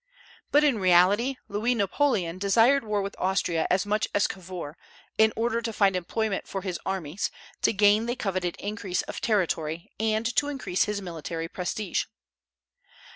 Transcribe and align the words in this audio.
But 0.51 0.63
in 0.63 0.79
reality 0.79 1.35
Louis 1.47 1.75
Napoleon 1.75 2.39
desired 2.39 2.83
war 2.83 3.03
with 3.03 3.15
Austria 3.19 3.67
as 3.69 3.85
much 3.85 4.07
as 4.15 4.25
Cavour, 4.25 4.75
in 5.19 5.31
order 5.35 5.61
to 5.61 5.71
find 5.71 5.95
employment 5.95 6.47
for 6.47 6.63
his 6.63 6.79
armies, 6.87 7.29
to 7.61 7.71
gain 7.71 8.07
the 8.07 8.15
coveted 8.15 8.55
increase 8.55 9.03
of 9.03 9.21
territory, 9.21 9.91
and 9.99 10.25
to 10.37 10.47
increase 10.47 10.85
his 10.85 11.03
military 11.03 11.47
prestige. 11.47 12.05